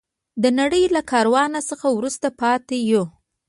[0.43, 3.03] د نړۍ له کاروان څخه وروسته پاتې یو.